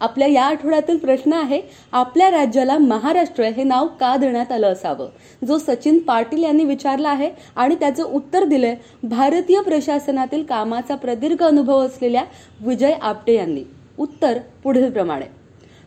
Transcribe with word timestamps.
आपल्या 0.00 0.28
या 0.28 0.44
आठवड्यातील 0.44 0.96
प्रश्न 0.96 1.32
आहे 1.32 1.60
आपल्या 1.92 2.30
राज्याला 2.30 2.78
महाराष्ट्र 2.78 3.44
हे 3.44 3.62
नाव 3.62 3.86
का 4.00 4.16
देण्यात 4.16 4.52
आलं 4.52 4.72
असावं? 4.72 5.08
जो 5.46 5.58
सचिन 5.58 5.98
पाटील 5.98 6.42
यांनी 6.42 6.64
विचारला 6.64 7.08
आहे 7.08 7.30
आणि 7.56 7.74
त्याचं 7.74 8.02
उत्तर 8.04 8.44
दिलंय 8.44 8.74
भारतीय 9.02 9.60
प्रशासनातील 9.60 10.42
कामाचा 10.42 10.94
प्रदीर्घ 10.94 11.42
अनुभव 11.42 11.86
असलेल्या 11.86 12.24
विजय 12.60 12.92
आपटे 13.02 13.34
यांनी. 13.34 13.62
उत्तर 13.98 14.38
पुढील 14.62 14.90
प्रमाणे 14.90 15.24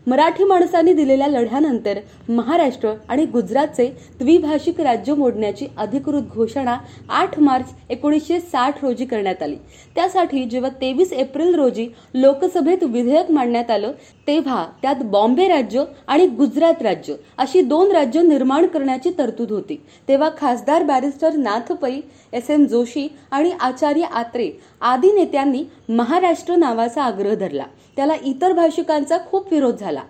मराठी 0.08 0.44
माणसांनी 0.44 0.94
दिलेल्या 0.94 1.28
लढ्यानंतर 1.28 2.00
महाराष्ट्र 2.30 2.94
आणि 3.10 3.26
गुजरातचे 3.26 3.86
द्विभाषिक 4.20 4.80
राज्य 4.82 5.14
मोडण्याची 5.14 5.68
अधिकृत 5.78 6.22
घोषणा 6.34 6.78
आठ 7.10 7.40
मार्च 7.40 7.74
एकोणीसशे 7.90 8.40
साठ 8.40 8.84
रोजी 8.84 9.06
करण्यात 9.06 9.44
आली. 9.44 9.56
त्यासाठी 9.96 10.44
जेव्हा 10.46 10.70
तेवीस 10.82 11.14
एप्रिल 11.14 11.56
रोजी 11.56 11.88
लोकसभेत 12.14 12.84
विधेयक 12.84 13.32
मांडण्यात 13.32 13.72
आलं 13.72 13.92
तेव्हा 14.32 14.66
त्यात 14.82 14.96
बॉम्बे 15.04 15.48
राज्य 15.48 15.84
आणि 16.08 16.28
गुजरात 16.28 16.82
राज्य 16.82 17.14
अशी 17.38 17.62
दोन 17.62 17.92
राज्य 17.92 18.22
निर्माण 18.22 18.66
करण्याची 18.66 19.12
तरतूद 19.18 19.52
होती. 19.52 19.76
तेव्हा 20.08 20.30
खासदार 20.38 20.84
barrister 20.84 21.34
Nath 21.34 21.72
Pai 21.74 22.00
S 22.34 22.50
M 22.50 22.66
Joshi 22.66 23.08
आणि 23.32 23.52
आचार्य 23.60 24.02
आत्रे 24.02 24.52
आदी 24.82 25.12
नेत्यांनी 25.12 25.64
महाराष्ट्र 25.90 26.56
नावाचा 26.56 27.04
आग्रह 27.04 27.34
धरला. 27.34 27.66
त्याला 27.96 28.14
इतर 28.26 28.54
भाषिकांचा 28.54 29.18
खूप 29.30 29.52
विरोध 29.54 29.76
झाला. 29.76 30.02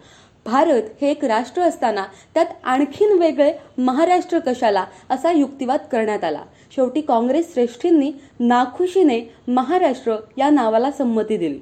भारत 0.45 0.83
हे 1.01 1.09
एक 1.11 1.25
राष्ट्र 1.25 1.61
असताना 1.61 2.03
त्यात 2.33 2.45
आणखीन 2.63 3.17
वेगळे 3.19 3.51
महाराष्ट्र 3.77 4.39
कशाला 4.39 4.85
असा 5.09 5.31
युक्तिवाद 5.31 5.79
करण्यात 5.91 6.23
आला. 6.23 6.41
शेवटी 6.75 7.01
काँग्रेस 7.01 7.53
श्रेष्ठींनी 7.53 8.11
नाखुशीने 8.39 9.19
महाराष्ट्र 9.47 10.15
या 10.37 10.49
नावाला 10.49 10.91
संमती 10.91 11.37
दिली. 11.37 11.59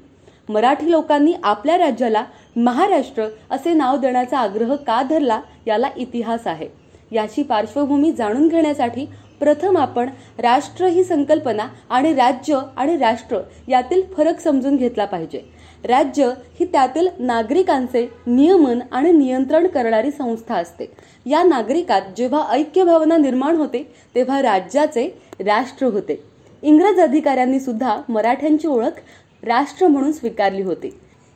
मराठी 0.49 0.91
लोकांनी 0.91 1.33
आपल्या 1.43 1.77
राज्याला 1.77 2.23
महाराष्ट्र 2.55 3.27
असे 3.49 3.73
नाव 3.73 3.97
देण्याचा 3.97 4.37
आग्रह 4.39 4.75
का 4.75 5.01
धरला 5.03 5.39
याला 5.67 5.89
इतिहास 5.97 6.47
आहे. 6.47 6.67
याची 7.11 7.43
पार्श्वभूमी 7.43 8.11
जाणून 8.11 8.47
घेण्यासाठी 8.47 9.05
प्रथम 9.39 9.77
आपण 9.77 10.09
राष्ट्र 10.39 10.85
ही 10.85 11.03
संकल्पना 11.03 11.67
आणि 11.89 12.13
राज्य 12.13 12.59
आणि 12.77 12.97
राष्ट्र 12.97 13.39
यातील 13.67 14.01
फरक 14.17 14.39
समजून 14.39 14.75
घेतला 14.75 15.05
पाहिजे. 15.05 15.41
राज्य 15.85 16.25
ही 16.59 16.65
त्यातील 16.65 17.07
नागरिकांचे 17.19 18.07
नियमन 18.27 18.79
आणि 18.91 19.11
नियंत्रण 19.11 19.67
करणारी 19.67 20.11
संस्था 20.11 20.55
असते. 20.55 20.91
या 21.25 21.43
नागरिकात 21.43 22.01
जेव्हा 22.17 22.43
ऐक्य 22.49 22.83
भावना 22.83 23.17
निर्माण 23.17 23.55
होते 23.55 23.83
तेव्हा 24.15 24.41
राज्याचे 24.41 25.07
राष्ट्र 25.39 25.85
होते. 25.85 26.23
इंग्रज 26.61 26.99
अधिकाऱ्यांनी 26.99 27.59
सुद्धा 27.59 27.97
मराठ्यांची 28.09 28.67
ओळख 28.67 28.99
राष्ट्र 29.43 29.87
म्हणून 29.87 30.11
स्वीकारली 30.11 30.61
होती. 30.61 30.89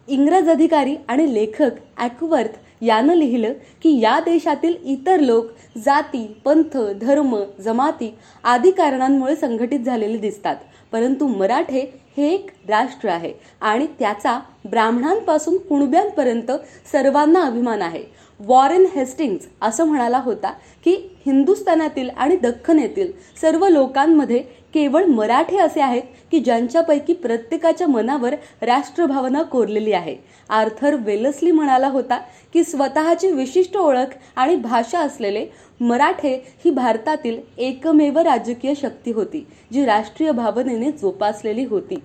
इंग्रज 0.08 0.50
अधिकारी 0.50 0.96
आणि 1.08 1.34
लेखक 1.34 1.72
ॲकवर्थ 1.98 2.84
यानं 2.84 3.14
लिहिलं 3.14 3.54
की 3.84 4.00
या 4.00 4.20
देशातील 4.20 4.76
इतर 4.86 5.20
लोक 5.20 5.46
जाती 5.78 6.26
पंथ 6.46 6.78
धर्म 7.02 7.36
जमाती 7.60 8.14
आदी 8.44 8.72
कारणांमुळे 8.72 9.36
संघटित 9.36 9.80
झालेले 9.80 10.18
दिसतात. 10.18 10.56
परंतु 10.92 11.28
मराठे 11.28 11.80
हे 12.18 12.28
एक 12.34 12.50
राष्ट्र 12.70 13.10
आहे 13.10 13.32
आणि 13.62 13.86
त्याचा 14.00 14.40
ब्राह्मणांपासून 14.66 15.58
कुणब्यांपर्यंत 15.60 16.52
सर्वांना 16.92 17.42
अभिमान 17.42 17.82
आहे. 17.82 18.04
वॉरेन 18.40 18.86
हेस्टिंग्ज 18.96 19.46
असं 19.62 19.86
म्हणाला 19.86 20.18
होता 20.18 20.52
की 20.86 20.96
हिंदुस्थानातील 21.26 22.10
आणि 22.10 22.36
दख्खन 22.36 22.80
येथील 22.80 23.12
सर्व 23.42 23.68
लोकांमध्ये 23.68 24.44
केवळ 24.74 25.06
मराठे 25.06 25.58
असे 25.58 25.82
आहेत 25.82 26.04
की 26.32 26.40
ज्यांच्यापैकी 26.40 27.14
प्रत्येकाच्या 27.14 27.88
मनावर 27.88 28.36
राष्ट्रभावना 28.62 29.42
कोरलेली 29.42 29.92
आहे. 29.94 30.16
आर्थर 30.50 30.96
वेलसली 30.96 31.52
म्हणाला 31.52 31.88
होता 31.88 32.18
की 32.54 32.64
स्वतःची 32.64 33.32
विशिष्ट 33.32 33.78
ओळख 33.78 34.16
आणि 34.36 34.56
भाषा 34.56 35.00
असलेले 35.00 35.46
मराठे 35.80 36.36
ही 36.66 36.72
भारतातील 36.72 37.40
एकमेव 37.58 38.20
राजकीय 38.20 38.74
शक्ती 38.82 39.12
होती 39.12 39.46
जी 39.74 39.86
राष्ट्रीय 39.86 40.32
भावनेने 40.32 40.92
जोपासलेली 40.92 41.66
होती. 41.66 41.96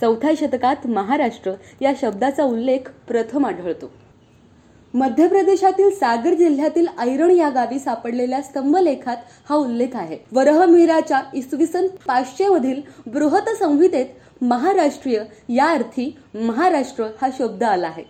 चौथ्या 0.00 0.30
शतकात 0.40 0.86
महाराष्ट्र 0.86 1.52
या 1.80 1.92
शब्दाचा 2.00 2.44
उल्लेख 2.44 2.90
प्रथम 3.08 3.46
आढळतो. 3.46 3.90
मध्य 4.94 5.26
प्रदेशातील 5.28 5.90
सागर 5.90 6.34
जिल्ह्यातील 6.34 6.86
ऐरण 7.00 7.30
या 7.30 7.48
गावी 7.48 7.78
सापडलेल्या 7.78 8.40
स्तंभलेखात 8.42 9.16
हा 9.48 9.56
उल्लेख 9.56 9.94
आहे. 9.94 10.18
वरहमिहिराच्या 10.32 11.20
इसवी 11.34 11.66
सन 11.66 11.86
पाचशे 12.06 12.48
मधील 12.48 12.80
बृहत 13.06 13.48
संहितेत 13.58 14.42
महाराष्ट्रीय 14.42 15.22
या 15.48 15.68
अर्थी 15.68 16.10
महाराष्ट्र 16.34 17.04
हा 17.20 17.28
शब्द 17.38 17.62
आला 17.62 17.86
आहे. 17.86 18.02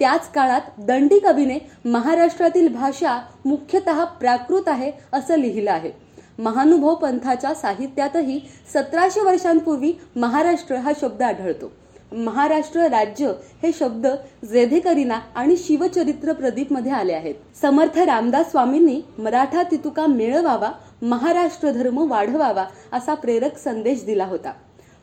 त्याच 0.00 0.30
काळात 0.32 0.80
दंडी 0.86 1.18
कवीने 1.18 1.58
महाराष्ट्रातील 1.84 2.68
भाषा 2.74 3.18
मुख्यतः 3.44 4.04
प्राकृत 4.20 4.68
आहे 4.68 4.90
असं 5.12 5.38
लिहिलं 5.38 5.70
आहे. 5.70 5.90
महानुभव 6.38 6.94
पंथाच्या 6.94 7.54
साहित्यातही 7.54 8.40
सतराशे 8.74 9.20
वर्षांपूर्वी 9.20 9.92
महाराष्ट्र 10.16 10.76
हा 10.76 10.92
शब्द 11.00 11.22
आढळतो. 11.22 11.72
महाराष्ट्र 12.12 12.86
राज्य 12.88 13.32
हे 13.62 13.70
शब्द 13.72 14.06
जेधेकरीना 14.50 15.18
आणि 15.34 15.56
शिवचरित्र 15.56 16.32
प्रदीपमध्ये 16.32 16.92
आले 16.92 17.12
आहेत. 17.12 17.34
समर्थ 17.62 17.98
रामदास 17.98 18.50
स्वामींनी 18.50 19.00
मराठा 19.18 19.62
तितुका 19.62 20.06
मिळवावा 20.06 20.70
महाराष्ट्र 21.02 21.70
धर्म 21.70 21.98
वाढवावा 22.10 22.64
असा 22.92 23.14
प्रेरक 23.14 23.58
संदेश 23.58 24.04
दिला 24.04 24.24
होता. 24.24 24.52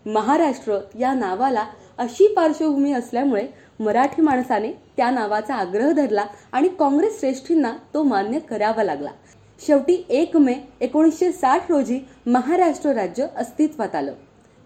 महाराष्ट्र 0.05 0.77
या 0.99 1.13
नावाला 1.13 1.65
अशी 1.97 2.27
पार्श्वभूमी 2.27 2.91
असल्यामुळे 2.93 3.47
मराठी 3.79 4.21
माणसाने 4.21 4.71
त्या 4.97 5.09
नावाचा 5.11 5.55
आग्रह 5.55 5.91
धरला 5.91 6.25
आणि 6.51 6.67
काँग्रेस 6.79 7.19
श्रेष्ठींना 7.19 7.73
तो 7.93 8.03
मान्य 8.03 8.39
करावा 8.39 8.83
लागला. 8.83 9.09
शेवटी 9.65 10.03
एक 10.09 10.37
मे 10.37 10.55
एकोणीसशे 10.81 11.31
साठ 11.31 11.71
रोजी 11.71 11.99
महाराष्ट्र 12.25 12.93
राज्य 12.93 13.27
अस्तित्वात 13.37 13.95
आलं. 13.95 14.13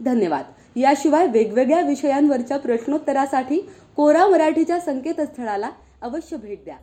धन्यवाद. 0.02 0.44
याशिवाय 0.76 1.28
वेगवेगळ्या 1.28 1.82
विषयांवरच्या 1.82 2.58
प्रश्नोत्तरासाठी 2.58 3.60
कोरा 3.96 4.28
मराठीच्या 4.28 4.80
संकेतस्थळाला 4.80 5.70
अवश्य 6.02 6.38
भेट 6.38 6.64
द्या. 6.64 6.76